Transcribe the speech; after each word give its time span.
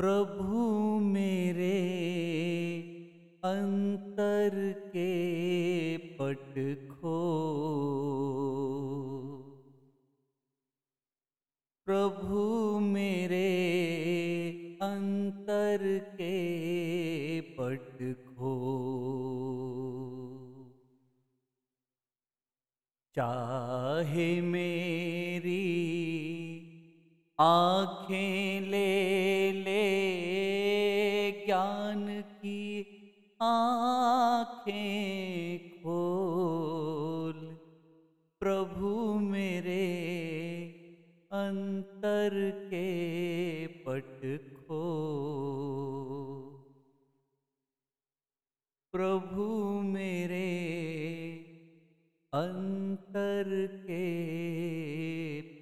प्रभु 0.00 0.60
मेरे 1.00 1.78
अंतर 3.44 4.54
के 4.86 5.10
पट 5.96 6.54
खो। 6.90 7.18
प्रभु 11.86 12.78
मेरे 12.80 13.50
अंतर 14.82 15.98
के 16.14 17.40
पट 17.40 18.14
खो। 18.26 18.54
चाहे 23.14 24.40
मेरी 24.40 25.66
आँखें 27.40 28.60
ले 28.60 29.29
आँखें 34.70 35.82
खोल। 35.82 37.38
प्रभु 38.40 38.90
मेरे 39.20 39.86
अंतर 41.30 42.36
के 42.70 42.86
पट 43.86 44.22
खो 44.56 44.82
प्रभु 48.94 49.48
मेरे 49.86 50.48
अंतर 52.32 53.50
के 53.86 54.04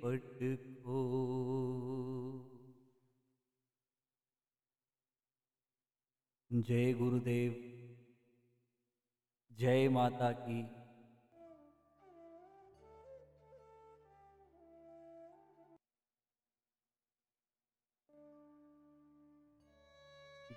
पट 0.03 0.39
खो 0.84 1.01
जय 6.50 6.93
गुरुदेव। 6.93 7.78
जय 9.59 9.89
माता 9.89 10.31
की। 10.33 10.61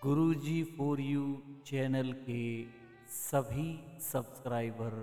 गुरुजी 0.03 0.63
फॉर 0.63 0.99
यू 0.99 1.23
चैनल 1.65 2.13
के 2.13 2.43
सभी 3.07 3.99
सब्सक्राइबर, 4.01 4.93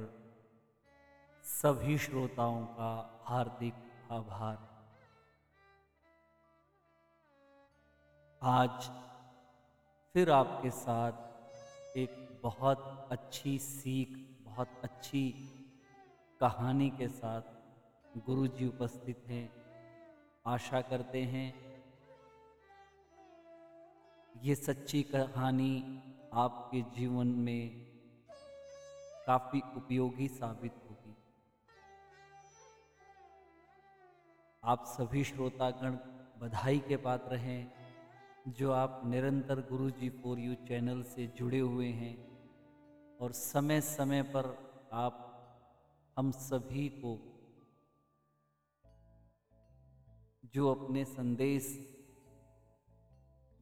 सभी 1.44 1.98
श्रोताओं 1.98 2.64
का 2.66 2.92
हार्दिक 3.24 3.74
आभार। 4.10 4.56
आज 8.42 8.90
फिर 10.14 10.30
आपके 10.30 10.70
साथ 10.70 11.96
एक 11.96 12.27
बहुत 12.42 13.08
अच्छी 13.12 13.58
सीख, 13.58 14.08
बहुत 14.42 14.80
अच्छी 14.84 15.34
कहानी 16.40 16.90
के 16.90 17.08
साथ 17.08 17.42
गुरु 18.18 18.46
जी 18.46 18.66
उपस्थित 18.66 19.24
हैं। 19.28 19.52
आशा 20.46 20.80
करते 20.80 21.22
हैं 21.22 21.54
ये 24.44 24.54
सच्ची 24.54 25.02
कहानी 25.02 26.02
आपके 26.32 26.82
जीवन 26.82 27.26
में 27.26 27.70
काफ़ी 29.26 29.62
उपयोगी 29.76 30.28
साबित 30.28 30.72
होगी। 30.90 31.16
आप 34.64 34.84
सभी 34.86 35.24
श्रोतागण 35.24 35.96
बधाई 36.38 36.78
के 36.78 36.96
पात्र 36.96 37.36
हैं। 37.36 37.77
जो 38.48 38.72
आप 38.72 39.02
निरंतर 39.04 39.60
गुरु 39.60 39.90
जी 39.90 40.10
फॉर 40.10 40.38
यू 40.38 40.54
चैनल 40.54 41.02
से 41.02 41.26
जुड़े 41.26 41.58
हुए 41.58 41.88
हैं 41.88 42.28
और 43.20 43.32
समय 43.32 43.80
समय 43.80 44.22
पर 44.22 44.68
आप 44.92 45.24
हम 46.16 46.30
सभी 46.30 46.88
को 46.88 47.18
जो 50.54 50.74
अपने 50.74 51.04
संदेश 51.04 51.66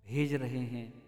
भेज 0.07 0.35
रहे 0.35 0.59
हैं, 0.59 1.03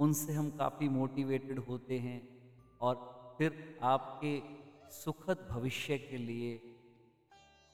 उनसे 0.00 0.32
हम 0.32 0.50
काफ़ी 0.50 0.88
मोटिवेटेड 0.88 1.58
होते 1.58 1.98
हैं 1.98 2.28
और 2.80 2.94
फिर 3.38 3.78
आपके 3.82 4.42
सुखद 4.90 5.48
भविष्य 5.50 5.98
के 5.98 6.16
लिए 6.16 6.60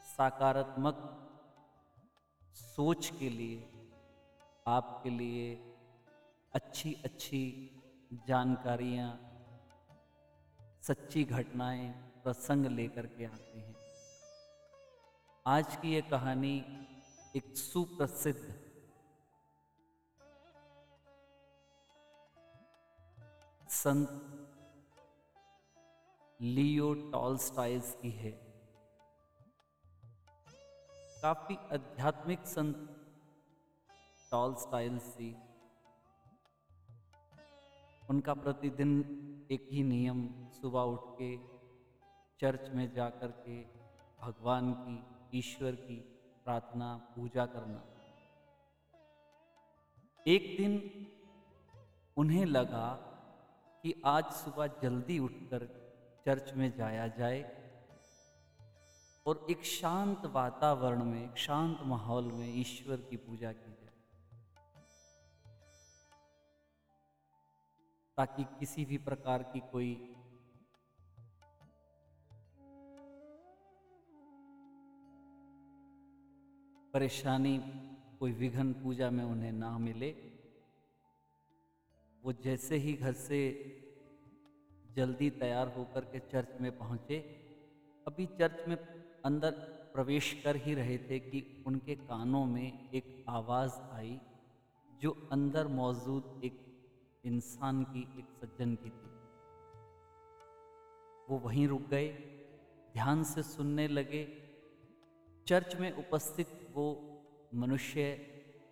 सकारात्मक 0.01 1.25
सोच 2.59 3.13
के 3.19 3.29
लिए 3.31 3.69
आपके 4.67 5.11
लिए 5.11 5.55
अच्छी 6.55 6.93
अच्छी 7.05 7.71
जानकारियाँ, 8.29 9.11
सच्ची 10.83 11.25
घटनाएँ, 11.25 11.89
प्रसंग 12.25 12.67
लेकर 12.67 13.07
के 13.07 13.25
आते 13.25 13.59
हैं। 13.59 13.75
आज 15.47 15.77
की 15.77 15.93
ये 15.95 16.01
कहानी 16.01 16.57
एक 17.37 17.57
सुप्रसिद्ध 17.57 18.55
संत 23.71 24.09
लियो 26.43 26.95
टॉलस्टाइज 26.95 27.97
की 28.03 28.11
है। 28.11 28.48
काफ़ी 31.23 31.57
आध्यात्मिक 31.73 32.45
संत 32.47 32.75
टॉल 34.33 34.55
स्टाइल 34.55 34.99
सी। 34.99 35.31
उनका 38.11 38.35
प्रतिदिन 38.35 38.93
एक 39.51 39.69
ही 39.73 39.83
नियम, 39.83 40.51
सुबह 40.53 40.81
उठ 40.81 41.01
के 41.23 41.37
चर्च 42.41 42.71
में 42.75 42.93
जा 42.93 43.09
कर 43.11 43.31
के 43.31 43.59
भगवान 44.23 44.73
की, 44.73 45.39
ईश्वर 45.39 45.75
की 45.75 45.97
प्रार्थना, 46.45 46.95
पूजा 47.17 47.47
करना। 47.47 47.83
एक 50.27 50.57
दिन 50.57 50.81
उन्हें 52.17 52.47
लगा 52.47 52.89
कि 53.85 54.03
आज 54.05 54.25
सुबह 54.25 54.67
जल्दी 54.67 55.19
उठकर 55.19 55.67
चर्च 56.25 56.53
में 56.55 56.73
जाया 56.77 57.09
जाए 57.09 57.41
और 59.29 59.47
एक 59.51 59.65
शांत 59.65 60.27
वातावरण 60.27 61.05
में, 61.05 61.31
एक 61.31 61.37
शांत 61.37 61.79
माहौल 61.83 62.25
में 62.33 62.61
ईश्वर 62.61 62.97
की 62.97 63.17
पूजा 63.17 63.53
की 63.53 63.73
जाए। 63.73 63.93
ताकि 68.17 68.45
किसी 68.45 68.85
भी 68.85 68.99
प्रकार 68.99 69.43
की 69.43 69.61
कोई 69.61 70.15
परेशानी, 76.95 77.59
कोई 78.19 78.33
विघन 78.33 78.73
पूजा 78.73 79.11
में 79.11 79.25
उन्हें 79.25 79.53
ना 79.53 79.79
मिले। 79.79 80.11
वो 82.25 82.33
जैसे 82.33 82.77
ही 82.77 82.93
घर 82.93 83.13
से 83.13 83.41
जल्दी 84.97 85.31
तैयार 85.31 85.69
होकर 85.69 86.01
के 86.01 86.19
चर्च 86.19 86.61
में 86.61 86.79
पहुँचे, 86.79 87.19
अभी 88.07 88.27
चर्च 88.27 88.69
में 88.69 88.98
अंदर 89.25 89.51
प्रवेश 89.95 90.43
कर 90.45 90.57
ही 90.57 90.75
रहे 90.75 90.99
थे 90.99 91.19
कि 91.19 91.65
उनके 91.67 91.95
कानों 91.95 92.45
में 92.47 92.91
एक 92.91 93.25
आवाज़ 93.29 93.73
आई, 93.93 94.21
जो 95.03 95.29
अंदर 95.33 95.67
मौजूद 95.67 96.41
एक 96.45 96.65
इंसान 97.25 97.85
की, 97.85 98.01
एक 98.19 98.29
सज्जन 98.31 98.75
की 98.75 98.91
थी। 98.91 99.09
वो 101.29 101.39
वहीं 101.39 101.69
रुक 101.69 101.83
गए, 101.83 102.09
ध्यान 102.93 103.25
से 103.25 103.43
सुनने 103.43 103.89
लगे। 103.89 104.25
चर्च 105.47 105.77
में 105.77 105.93
उपस्थित 105.93 106.47
वो 106.75 106.87
मनुष्य 107.55 108.27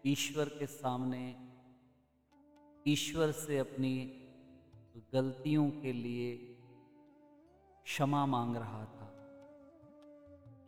ईश्वर 0.06 0.48
के 0.48 0.66
सामने, 0.66 1.36
ईश्वर 2.86 3.30
से 3.30 3.58
अपनी 3.58 4.22
गलतियों 5.12 5.70
के 5.70 5.92
लिए 5.92 6.36
क्षमा 7.84 8.26
मांग 8.26 8.56
रहा 8.56 8.84
था। 8.84 9.05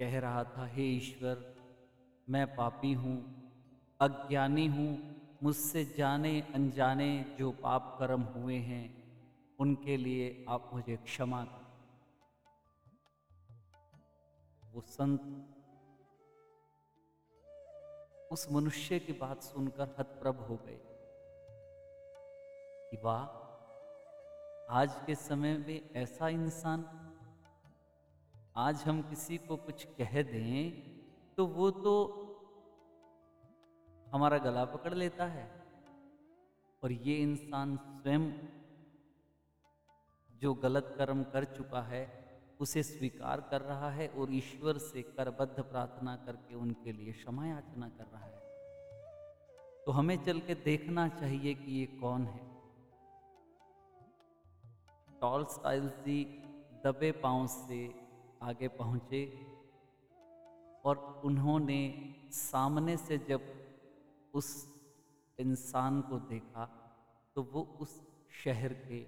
कह 0.00 0.18
रहा 0.20 0.44
था, 0.44 0.66
हे 0.66 0.82
ईश्वर, 0.82 1.54
मैं 2.28 2.46
पापी 2.56 2.92
हूँ, 2.92 3.16
अज्ञानी 4.00 4.66
हूँ, 4.66 5.16
मुझसे 5.42 5.84
जाने 5.98 6.40
अनजाने 6.54 7.24
जो 7.38 7.50
पाप 7.50 7.96
कर्म 7.98 8.22
हुए 8.22 8.56
हैं, 8.56 8.86
उनके 9.58 9.96
लिए 9.96 10.44
आप 10.48 10.70
मुझे 10.74 10.96
क्षमा 10.96 11.44
करें। 11.44 11.66
वो 14.74 14.80
संत 14.80 15.20
उस 18.32 18.46
मनुष्य 18.52 18.98
की 18.98 19.12
बात 19.12 19.42
सुनकर 19.42 19.94
हतप्रभ 19.98 20.40
हो 20.40 20.56
गए 20.56 20.78
कि 22.90 22.96
वाह, 23.04 23.24
आज 24.70 24.94
के 25.06 25.14
समय 25.14 25.56
में 25.58 25.90
ऐसा 25.94 26.28
इंसान 26.28 26.84
आज 28.58 28.82
हम 28.82 29.00
किसी 29.02 29.36
को 29.38 29.56
कुछ 29.56 29.84
कह 29.98 30.22
दें 30.22 30.70
तो 31.36 31.44
वो 31.46 31.70
तो 31.70 31.92
हमारा 34.06 34.38
गला 34.38 34.64
पकड़ 34.64 34.92
लेता 34.94 35.26
है। 35.26 35.44
और 36.82 36.92
ये 36.92 37.14
इंसान 37.16 37.76
स्वयं 37.76 38.24
जो 40.34 40.54
गलत 40.54 40.94
कर्म 40.98 41.22
कर 41.22 41.44
चुका 41.44 41.82
है, 41.82 42.02
उसे 42.60 42.82
स्वीकार 42.82 43.40
कर 43.40 43.60
रहा 43.60 43.90
है 43.90 44.08
और 44.08 44.34
ईश्वर 44.34 44.78
से 44.78 45.02
करबद्ध 45.02 45.60
प्रार्थना 45.60 46.16
करके 46.16 46.54
उनके 46.54 46.92
लिए 46.92 47.12
क्षमा 47.12 47.46
याचना 47.46 47.88
कर 47.88 48.10
रहा 48.12 48.24
है। 48.24 48.42
तो 49.86 49.92
हमें 49.92 50.16
चल 50.24 50.40
के 50.40 50.54
देखना 50.64 51.08
चाहिए 51.14 51.54
कि 51.54 51.78
ये 51.78 51.86
कौन 52.00 52.26
है। 52.26 52.40
टॉल 55.20 55.44
स्टाइल 55.44 55.88
जी 55.88 56.22
दबे 56.84 57.12
पाँव 57.12 57.46
से 57.46 58.07
आगे 58.42 58.68
पहुँचे 58.68 59.46
और 60.84 61.22
उन्होंने 61.24 61.80
सामने 62.32 62.96
से 62.96 63.18
जब 63.18 63.40
उस 64.34 64.50
इंसान 65.38 66.00
को 66.00 66.18
देखा 66.18 66.64
तो 67.36 67.42
वो 67.42 67.62
उस 67.80 68.00
शहर 68.44 68.72
के 68.72 69.06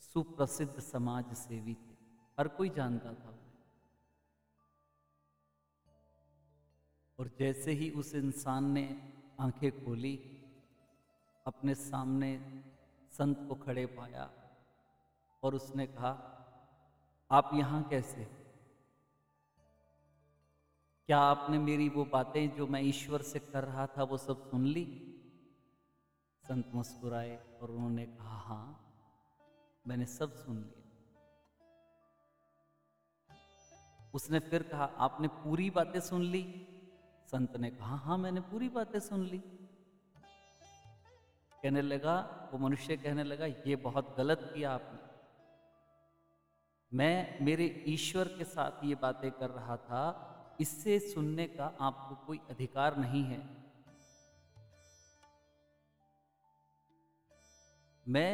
सुप्रसिद्ध 0.00 0.80
समाज 0.80 1.32
सेवी 1.34 1.74
थे। 1.74 1.94
हर 2.38 2.48
कोई 2.48 2.70
जानता 2.70 3.12
था 3.14 3.38
और 7.18 7.30
जैसे 7.38 7.72
ही 7.72 7.90
उस 7.90 8.14
इंसान 8.14 8.70
ने 8.70 8.84
आँखें 9.40 9.84
खोली, 9.84 10.16
अपने 11.46 11.74
सामने 11.74 12.62
संत 13.12 13.46
को 13.48 13.54
खड़े 13.54 13.86
पाया 13.86 14.30
और 15.42 15.54
उसने 15.54 15.86
कहा, 15.86 16.12
आप 17.30 17.50
यहाँ 17.54 17.82
कैसे 17.82 18.39
क्या 21.10 21.18
आपने 21.18 21.58
मेरी 21.58 21.88
वो 21.88 22.04
बातें 22.04 22.56
जो 22.56 22.66
मैं 22.66 22.82
ईश्वर 22.82 23.22
से 23.22 23.38
कर 23.38 23.64
रहा 23.64 23.86
था, 23.86 24.02
वो 24.02 24.16
सब 24.16 24.50
सुन 24.50 24.66
ली? 24.66 24.84
संत 26.48 26.70
मुस्कुराए 26.74 27.58
और 27.62 27.70
उन्होंने 27.70 28.06
कहा 28.06 28.38
हाँ 28.38 28.94
मैंने 29.86 30.06
सब 30.06 30.34
सुन 30.34 30.56
लिया 30.56 30.82
उसने 34.14 34.38
फिर 34.38 34.62
कहा, 34.62 34.84
आपने 34.84 35.28
पूरी 35.28 35.70
बातें 35.70 36.00
सुन 36.00 36.22
ली? 36.22 36.42
संत 37.26 37.56
ने 37.56 37.70
कहा 37.70 37.96
हाँ 37.96 38.18
मैंने 38.18 38.40
पूरी 38.40 38.68
बातें 38.68 39.00
सुन 39.00 39.24
ली। 39.24 39.38
कहने 41.62 41.82
लगा, 41.82 42.48
वो 42.52 42.58
मनुष्य 42.58 42.96
कहने 42.96 43.24
लगा, 43.24 43.46
ये 43.46 43.76
बहुत 43.76 44.16
गलत 44.18 44.52
किया 44.54 44.72
आपने। 44.72 44.98
मैं 46.92 47.44
मेरे 47.44 47.84
ईश्वर 47.86 48.28
के 48.28 48.44
साथ 48.44 48.84
ये 48.84 48.94
बातें 48.94 49.30
कर 49.30 49.50
रहा 49.50 49.76
था 49.76 50.29
इससे 50.60 50.98
सुनने 50.98 51.46
का 51.46 51.64
आपको 51.80 52.14
कोई 52.26 52.40
अधिकार 52.50 52.96
नहीं 52.96 53.22
है। 53.24 53.38
मैं, 58.06 58.32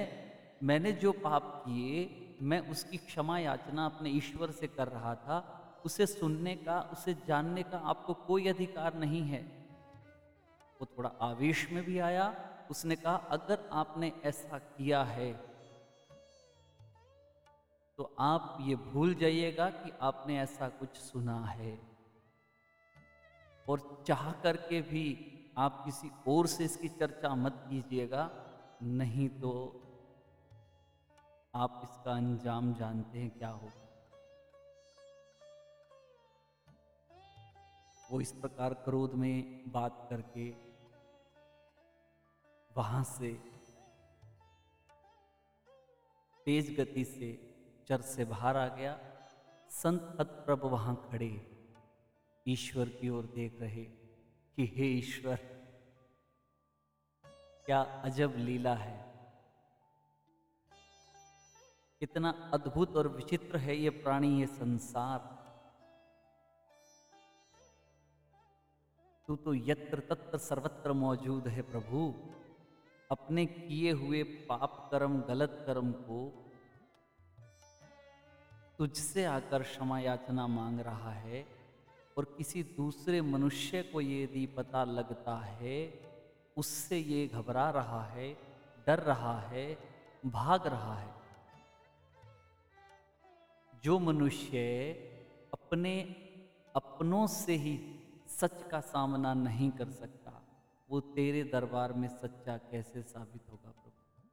मैंने 0.62 0.92
जो 0.92 1.12
पाप 1.12 1.62
किए, 1.66 2.04
मैं 2.42 2.60
उसकी 2.70 2.96
क्षमा 2.96 3.38
याचना 3.38 3.84
अपने 3.86 4.10
ईश्वर 4.10 4.50
से 4.50 4.66
कर 4.66 4.88
रहा 4.88 5.14
था, 5.14 5.38
उसे 5.84 6.06
सुनने 6.06 6.54
का, 6.56 6.80
उसे 6.92 7.14
जानने 7.28 7.62
का 7.62 7.78
आपको 7.78 8.14
कोई 8.26 8.48
अधिकार 8.48 8.94
नहीं 8.94 9.22
है। 9.22 9.42
वो 10.80 10.86
थोड़ा 10.98 11.10
आवेश 11.22 11.68
में 11.72 11.84
भी 11.84 11.98
आया, 11.98 12.34
उसने 12.70 12.96
कहा, 12.96 13.14
अगर 13.14 13.68
आपने 13.72 14.12
ऐसा 14.24 14.58
किया 14.58 15.02
है 15.04 15.32
तो 17.98 18.04
आप 18.20 18.56
ये 18.60 18.74
भूल 18.76 19.14
जाइएगा 19.14 19.68
कि 19.70 19.90
आपने 20.02 20.38
ऐसा 20.40 20.68
कुछ 20.68 20.96
सुना 20.96 21.38
है। 21.46 21.95
और 23.68 24.04
चाह 24.06 24.30
करके 24.42 24.80
भी 24.82 25.04
आप 25.58 25.82
किसी 25.84 26.10
और 26.28 26.46
से 26.46 26.64
इसकी 26.64 26.88
चर्चा 26.88 27.34
मत 27.34 27.64
कीजिएगा, 27.68 28.30
नहीं 28.82 29.28
तो 29.40 29.52
आप 31.54 31.80
इसका 31.84 32.12
अंजाम 32.12 32.72
जानते 32.74 33.18
हैं 33.18 33.30
क्या 33.30 33.48
होगा। 33.50 33.84
वो 38.10 38.20
इस 38.20 38.32
प्रकार 38.32 38.74
क्रोध 38.84 39.14
में 39.14 39.62
बात 39.72 40.06
करके 40.10 40.48
वहाँ 42.70 43.02
से 43.04 43.32
तेज 46.46 46.74
गति 46.80 47.04
से 47.06 47.32
चर्च 47.88 48.04
से 48.04 48.24
बाहर 48.24 48.56
आ 48.56 48.66
गया। 48.76 48.98
संत 49.70 50.16
प्रभु 50.46 50.68
वहाँ 50.68 50.94
खड़े। 51.10 51.30
ईश्वर 52.46 52.88
की 52.88 53.08
ओर 53.08 53.24
देख 53.34 53.60
रहे 53.60 53.84
कि 53.84 54.66
हे 54.76 54.86
ईश्वर, 54.88 55.36
क्या 57.66 57.80
अजब 57.80 58.34
लीला 58.36 58.74
है। 58.74 59.04
कितना 62.00 62.30
अद्भुत 62.54 62.96
और 62.96 63.08
विचित्र 63.08 63.56
है 63.56 63.76
ये 63.76 63.90
प्राणी, 63.90 64.40
ये 64.40 64.46
संसार। 64.46 65.34
तू 69.28 69.36
तो 69.36 69.54
यत्र 69.54 70.00
तत्र 70.00 70.38
सर्वत्र 70.38 70.92
मौजूद 70.92 71.48
है 71.48 71.62
प्रभु। 71.62 72.14
अपने 73.10 73.46
किए 73.46 73.92
हुए 73.92 74.22
पाप 74.22 74.88
कर्म, 74.90 75.20
गलत 75.22 75.62
कर्म 75.66 75.92
को 75.92 76.20
तुझसे 78.78 79.24
आकर 79.24 79.62
क्षमा 79.62 79.98
याचना 79.98 80.46
मांग 80.46 80.80
रहा 80.80 81.12
है। 81.12 81.55
और 82.16 82.24
किसी 82.24 82.62
दूसरे 82.62 83.20
मनुष्य 83.20 83.82
को 83.82 84.00
ये 84.00 84.24
यदि 84.24 84.46
पता 84.46 84.84
लगता 84.84 85.36
है, 85.36 86.00
उससे 86.56 86.98
ये 86.98 87.26
घबरा 87.26 87.70
रहा 87.70 88.04
है, 88.04 88.36
डर 88.86 88.98
रहा 88.98 89.40
है, 89.40 89.78
भाग 90.26 90.66
रहा 90.66 90.96
है। 90.96 91.14
जो 93.84 93.98
मनुष्य 93.98 94.92
अपने 95.52 96.00
अपनों 96.76 97.26
से 97.26 97.54
ही 97.54 98.00
सच 98.28 98.68
का 98.70 98.80
सामना 98.80 99.34
नहीं 99.34 99.70
कर 99.70 99.90
सकता, 99.90 100.42
वो 100.90 101.00
तेरे 101.00 101.44
दरबार 101.44 101.92
में 101.92 102.08
सच्चा 102.08 102.56
कैसे 102.56 103.02
साबित 103.02 103.42
होगा 103.50 103.70
प्रभु? 103.70 104.28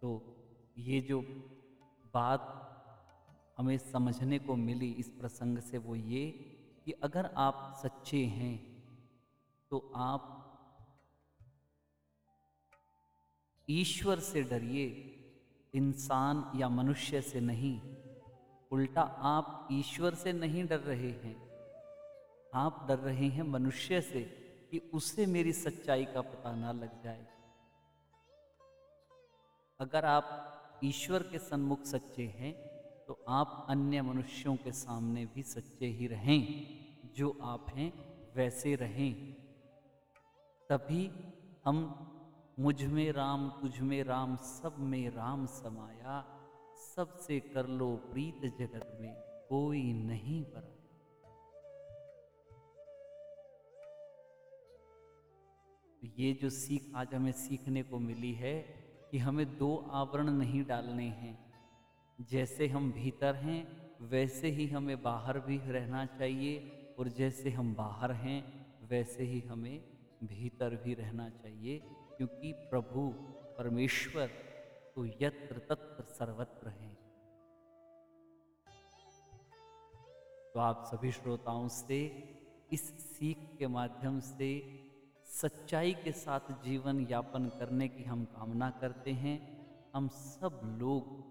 तो 0.00 0.36
ये 0.78 1.00
जो 1.00 1.20
बात 2.14 2.70
हमें 3.58 3.78
समझने 3.78 4.38
को 4.38 4.56
मिली 4.56 4.92
इस 4.92 5.08
प्रसंग 5.08 5.58
से 5.58 5.78
वो 5.78 5.94
ये 5.94 6.30
कि 6.84 6.92
अगर 6.92 7.30
आप 7.36 7.80
सच्चे 7.82 8.24
हैं 8.24 8.74
तो 9.70 9.92
आप 9.96 10.30
ईश्वर 13.70 14.18
से 14.18 14.42
डरिए, 14.42 14.86
इंसान 15.74 16.52
या 16.56 16.68
मनुष्य 16.68 17.22
से 17.22 17.40
नहीं। 17.40 17.80
उल्टा 18.70 19.02
आप 19.02 19.68
ईश्वर 19.72 20.14
से 20.14 20.32
नहीं 20.32 20.66
डर 20.66 20.80
रहे 20.80 21.10
हैं। 21.10 21.50
आप 22.54 22.84
डर 22.88 22.98
रहे 22.98 23.28
हैं 23.28 23.42
मनुष्य 23.42 24.00
से 24.00 24.22
कि 24.70 24.78
उससे 24.94 25.26
मेरी 25.26 25.52
सच्चाई 25.52 26.04
का 26.04 26.20
पता 26.20 26.54
ना 26.54 26.72
लग 26.72 27.02
जाए। 27.02 27.26
अगर 29.80 30.04
आप 30.04 30.80
ईश्वर 30.84 31.22
के 31.22 31.38
सन्मुख 31.38 31.84
सच्चे 31.84 32.22
हैं 32.22 32.73
तो 33.08 33.24
आप 33.28 33.66
अन्य 33.68 34.02
मनुष्यों 34.02 34.56
के 34.56 34.72
सामने 34.72 35.26
भी 35.26 35.42
सच्चे 35.42 35.86
ही 35.86 36.06
रहें। 36.06 36.66
जो 37.16 37.38
आप 37.42 37.66
हैं, 37.70 37.92
वैसे 38.36 38.74
रहें। 38.74 39.32
तभी 40.68 41.10
हम 41.64 42.10
मुझमें 42.58 43.12
राम, 43.12 43.48
तुझ 43.48 43.80
में 43.80 44.02
राम, 44.02 44.36
सब 44.36 44.76
में 44.78 45.10
राम 45.10 45.46
समाया। 45.46 46.40
सबसे 46.96 47.40
कर 47.40 47.66
लो 47.66 47.96
प्रीत 47.96 48.56
जगत 48.58 48.98
में 49.00 49.14
कोई 49.48 49.92
नहीं 49.92 50.44
पर 50.44 50.60
तो 56.00 56.08
ये 56.18 56.32
जो 56.32 56.50
सीख 56.50 56.92
आज 56.96 57.14
हमें 57.14 57.32
सीखने 57.32 57.82
को 57.82 57.98
मिली 57.98 58.32
है 58.32 58.62
कि 59.10 59.18
हमें 59.18 59.58
दो 59.58 59.76
आवरण 59.76 60.30
नहीं 60.30 60.64
डालने 60.64 61.04
हैं। 61.04 61.43
जैसे 62.20 62.66
हम 62.66 62.92
भीतर 62.92 63.34
हैं, 63.34 63.84
वैसे 64.00 64.48
ही 64.48 64.66
हमें 64.66 65.02
बाहर 65.02 65.38
भी 65.38 65.58
रहना 65.58 66.06
चाहिए 66.06 66.58
और 66.98 67.08
जैसे 67.08 67.50
हम 67.50 67.74
बाहर 67.74 68.12
हैं, 68.12 68.66
वैसे 68.88 69.24
ही 69.24 69.40
हमें 69.40 69.84
भीतर 70.24 70.76
भी 70.76 70.94
रहना 70.94 71.28
चाहिए 71.30 71.78
क्योंकि 72.16 72.52
प्रभु, 72.52 73.08
परमेश्वर 73.58 74.26
तो 74.94 75.06
यत्र 75.06 75.58
तत्र 75.58 76.04
सर्वत्र 76.04 76.68
हैं। 76.68 76.94
तो 80.54 80.60
आप 80.60 80.84
सभी 80.86 81.12
श्रोताओं 81.12 81.68
से, 81.68 82.06
इस 82.72 82.82
सीख 82.98 83.38
के 83.58 83.66
माध्यम 83.66 84.20
से, 84.20 84.80
सच्चाई 85.26 85.94
के 85.94 86.12
साथ 86.12 86.40
जीवन 86.64 87.06
यापन 87.10 87.44
करने 87.44 87.88
की 87.88 88.04
हम 88.04 88.24
कामना 88.24 88.70
करते 88.70 89.10
हैं। 89.10 89.64
हम 89.94 90.08
सब 90.08 90.60
लोग 90.80 91.23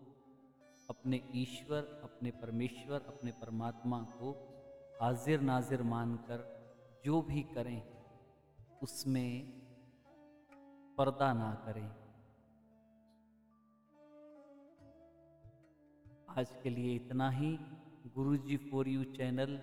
अपने 1.03 1.29
ईश्वर, 1.36 2.01
अपने 2.03 2.31
परमेश्वर, 2.31 3.01
अपने 3.01 3.31
परमात्मा 3.31 4.01
को 4.01 4.31
हाजिर 5.01 5.41
नाजिर 5.41 5.83
मानकर 5.83 6.63
जो 7.05 7.22
भी 7.22 7.41
करें, 7.41 7.83
उसमें 8.83 9.50
पर्दा 10.98 11.33
ना 11.33 11.53
करें। 11.53 11.88
आज 16.29 16.55
के 16.63 16.69
लिए 16.69 16.95
इतना 16.95 17.29
ही। 17.29 17.57
गुरुजी 18.15 18.57
फॉर 18.57 18.88
यू 18.88 19.03
चैनल 19.03 19.60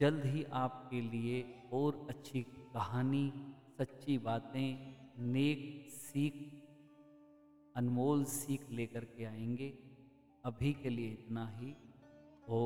जल्द 0.00 0.24
ही 0.24 0.44
आपके 0.44 1.00
लिए 1.00 1.62
और 1.72 2.06
अच्छी 2.10 2.42
कहानी, 2.42 3.54
सच्ची 3.78 4.18
बातें, 4.18 4.96
नेक 5.18 5.90
सीख, 5.90 6.62
अनमोल 7.76 8.24
सीख 8.24 8.70
लेकर 8.70 9.04
के 9.04 9.24
आएँगे। 9.24 9.87
अभी 10.48 10.72
के 10.72 10.88
लिए 10.88 11.10
इतना 11.12 11.48
ही। 11.48 11.74
ओ 12.48 12.60